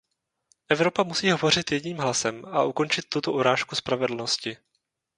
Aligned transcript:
Evropa 0.69 1.03
musí 1.03 1.31
hovořit 1.31 1.71
jedním 1.71 1.97
hlasem 1.97 2.45
a 2.45 2.63
ukončit 2.63 3.05
tuto 3.09 3.31
urážku 3.31 3.75
spravedlnosti. 3.75 4.57